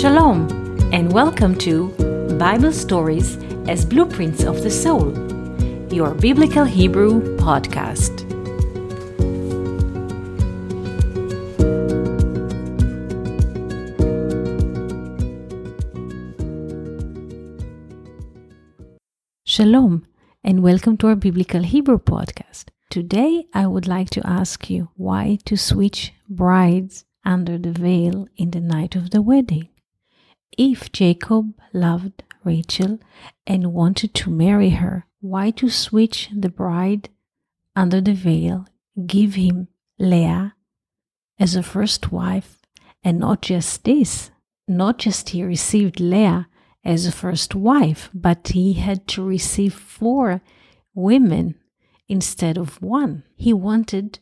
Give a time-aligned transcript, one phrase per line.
[0.00, 0.48] Shalom,
[0.94, 1.88] and welcome to
[2.38, 3.36] Bible Stories
[3.68, 5.12] as Blueprints of the Soul,
[5.92, 8.24] your Biblical Hebrew podcast.
[19.44, 20.06] Shalom,
[20.42, 22.70] and welcome to our Biblical Hebrew podcast.
[22.88, 28.52] Today, I would like to ask you why to switch brides under the veil in
[28.52, 29.68] the night of the wedding.
[30.58, 32.98] If Jacob loved Rachel
[33.46, 37.08] and wanted to marry her, why to switch the bride
[37.76, 38.66] under the veil,
[39.06, 39.68] give him
[39.98, 40.54] Leah
[41.38, 42.58] as a first wife,
[43.02, 44.30] and not just this,
[44.66, 46.48] not just he received Leah
[46.84, 50.40] as a first wife, but he had to receive four
[50.94, 51.54] women
[52.08, 53.22] instead of one.
[53.36, 54.18] He wanted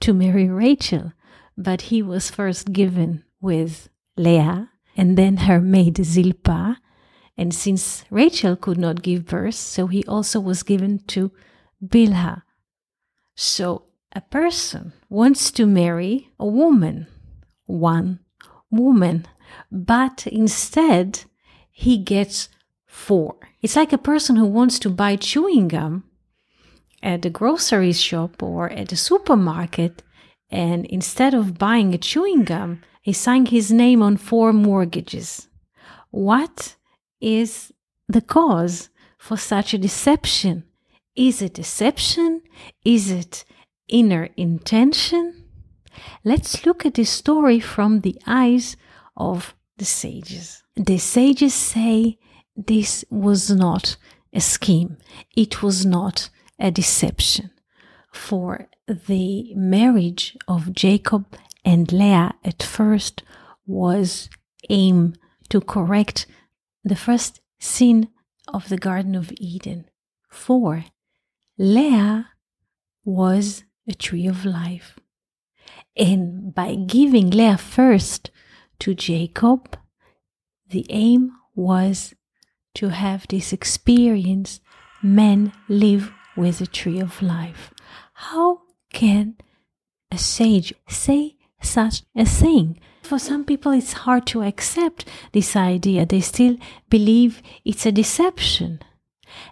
[0.00, 1.12] to marry Rachel,
[1.56, 6.76] but he was first given with Leah and then her maid Zilpah.
[7.36, 11.32] And since Rachel could not give birth, so he also was given to
[11.84, 12.42] Bilhah.
[13.34, 17.06] So a person wants to marry a woman,
[17.66, 18.20] one
[18.70, 19.26] woman,
[19.70, 21.24] but instead
[21.70, 22.48] he gets
[22.84, 23.36] four.
[23.62, 26.04] It's like a person who wants to buy chewing gum
[27.02, 30.02] at the grocery shop or at the supermarket,
[30.50, 35.48] and instead of buying a chewing gum, he signed his name on four mortgages.
[36.10, 36.76] What
[37.20, 37.72] is
[38.08, 40.64] the cause for such a deception?
[41.16, 42.42] Is it deception?
[42.84, 43.44] Is it
[43.88, 45.44] inner intention?
[46.24, 48.76] Let's look at this story from the eyes
[49.16, 50.62] of the sages.
[50.76, 52.18] The sages say
[52.56, 53.96] this was not
[54.32, 54.96] a scheme,
[55.36, 57.50] it was not a deception.
[58.12, 61.26] For the marriage of Jacob
[61.64, 63.22] and Leah at first
[63.66, 64.28] was
[64.68, 65.14] aim
[65.48, 66.26] to correct
[66.84, 68.08] the first sin
[68.48, 69.86] of the Garden of Eden.
[70.28, 70.84] For
[71.58, 72.30] Leah
[73.04, 74.98] was a tree of life.
[75.96, 78.30] And by giving Leah first
[78.80, 79.78] to Jacob,
[80.68, 82.14] the aim was
[82.74, 84.60] to have this experience
[85.02, 87.72] men live with a tree of life.
[88.14, 88.62] How
[88.92, 89.36] can
[90.10, 92.78] a sage say such a thing?
[93.02, 96.06] For some people, it's hard to accept this idea.
[96.06, 96.56] They still
[96.88, 98.80] believe it's a deception.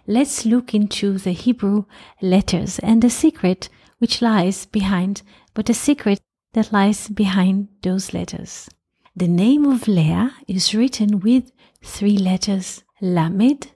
[0.07, 1.85] Let's look into the Hebrew
[2.21, 3.69] letters and the secret
[3.99, 5.21] which lies behind,
[5.53, 6.19] but the secret
[6.53, 8.69] that lies behind those letters.
[9.15, 11.51] The name of Leah is written with
[11.83, 13.71] three letters Lamed,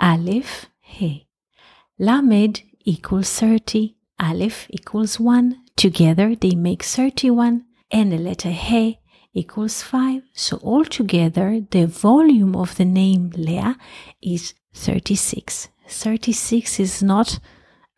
[0.00, 1.26] Aleph, He.
[1.98, 5.60] Lamed equals 30, Aleph equals 1.
[5.76, 9.00] Together they make 31, and the letter He
[9.32, 10.22] equals 5.
[10.32, 13.76] So altogether, the volume of the name Leah
[14.22, 15.68] is 36.
[15.88, 17.38] 36 is not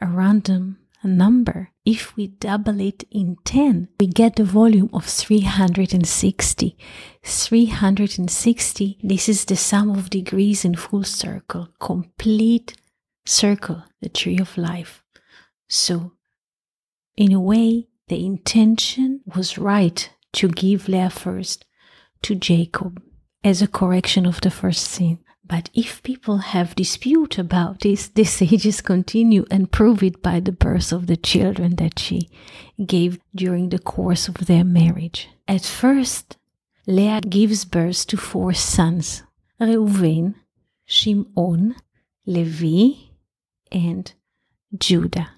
[0.01, 1.71] a random number.
[1.85, 6.77] If we double it in 10, we get the volume of 360.
[7.23, 12.77] 360, this is the sum of degrees in full circle, complete
[13.25, 15.03] circle, the tree of life.
[15.69, 16.13] So,
[17.17, 21.65] in a way, the intention was right to give Leah first
[22.23, 23.01] to Jacob
[23.45, 25.21] as a correction of the first sin.
[25.45, 30.53] But if people have dispute about this, the sages continue and prove it by the
[30.53, 32.29] birth of the children that she
[32.85, 35.29] gave during the course of their marriage.
[35.47, 36.37] At first,
[36.89, 39.23] Leah gives birth to four sons
[39.61, 40.35] Reuven,
[40.85, 41.77] Shimon,
[42.27, 43.11] Levi,
[43.71, 44.13] and
[44.77, 45.31] Judah.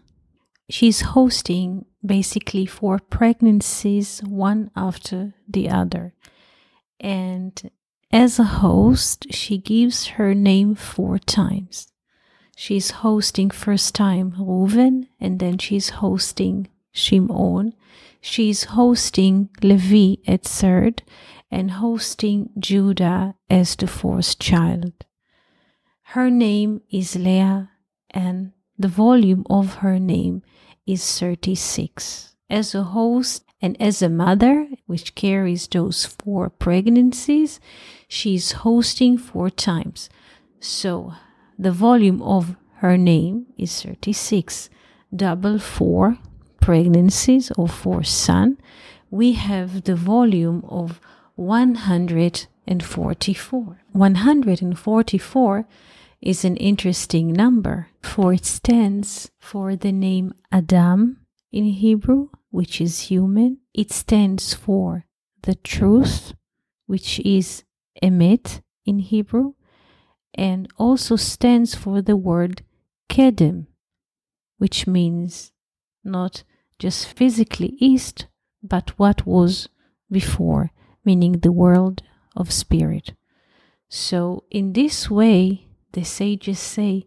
[0.70, 6.14] She's hosting basically four pregnancies, one after the other.
[6.98, 7.70] And
[8.10, 11.88] as a host, she gives her name four times.
[12.56, 17.74] She's hosting first time Reuven, and then she's hosting Shimon.
[18.20, 21.02] She's hosting Levi at third,
[21.50, 24.92] and hosting Judah as the fourth child.
[26.14, 27.70] Her name is Leah,
[28.10, 30.42] and the volume of her name
[30.86, 32.34] is 36.
[32.50, 37.60] As a host and as a mother, which carries those four pregnancies,
[38.08, 40.08] she's hosting four times.
[40.60, 41.14] So
[41.58, 44.70] the volume of her name is 36.
[45.14, 46.16] Double four
[46.60, 48.56] pregnancies or four son,
[49.10, 51.00] we have the volume of
[51.36, 53.78] 144.
[53.92, 55.66] 144
[56.22, 61.18] is an interesting number, for it stands for the name Adam
[61.50, 63.58] in Hebrew, which is human.
[63.74, 65.04] It stands for
[65.42, 66.34] the truth,
[66.86, 67.64] which is
[68.02, 69.54] emet in Hebrew
[70.34, 72.62] and also stands for the word
[73.08, 73.66] kedem,
[74.58, 75.52] which means
[76.04, 76.42] not
[76.78, 78.26] just physically east,
[78.62, 79.68] but what was
[80.10, 80.70] before,
[81.04, 82.02] meaning the world
[82.34, 83.14] of spirit.
[83.88, 87.06] So, in this way, the sages say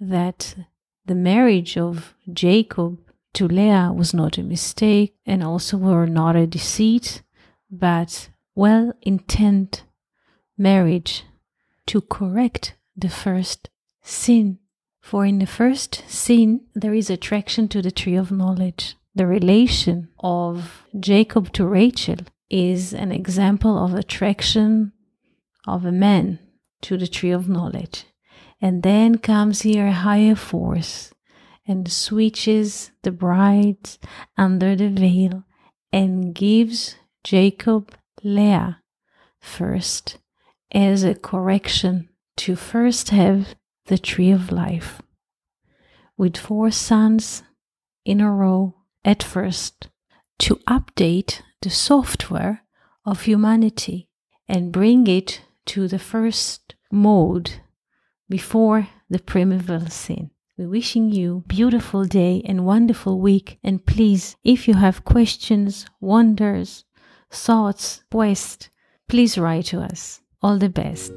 [0.00, 0.56] that
[1.04, 2.98] the marriage of Jacob
[3.34, 7.22] to Leah was not a mistake and also were not a deceit,
[7.70, 9.84] but well intent
[10.58, 11.24] marriage
[11.86, 13.70] to correct the first
[14.02, 14.58] sin.
[15.00, 18.96] For in the first sin, there is attraction to the tree of knowledge.
[19.14, 22.18] The relation of Jacob to Rachel
[22.48, 24.92] is an example of attraction
[25.66, 26.38] of a man
[26.82, 28.04] to the tree of knowledge.
[28.62, 31.12] And then comes here higher force
[31.66, 33.90] and switches the bride
[34.38, 35.42] under the veil
[35.92, 36.94] and gives
[37.24, 37.92] Jacob
[38.22, 38.80] Leah
[39.40, 40.18] first
[40.70, 43.56] as a correction to first have
[43.86, 45.02] the tree of life
[46.16, 47.42] with four sons
[48.04, 49.88] in a row at first
[50.38, 52.62] to update the software
[53.04, 54.08] of humanity
[54.48, 57.60] and bring it to the first mode
[58.32, 60.30] before the primeval sin.
[60.56, 63.58] We're wishing you beautiful day and wonderful week.
[63.62, 66.86] And please, if you have questions, wonders,
[67.30, 68.70] thoughts, quest,
[69.06, 70.22] please write to us.
[70.40, 71.12] All the best.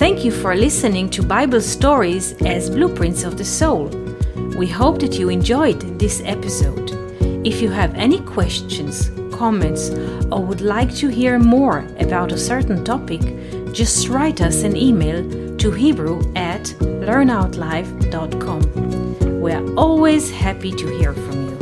[0.00, 3.86] Thank you for listening to Bible stories as blueprints of the soul.
[4.58, 6.90] We hope that you enjoyed this episode.
[7.46, 9.88] If you have any questions, comments,
[10.30, 13.22] or would like to hear more about a certain topic,
[13.72, 15.22] just write us an email
[15.56, 16.64] to hebrew at
[17.08, 18.60] learnoutlive.com.
[19.40, 21.56] We're always happy to hear from you.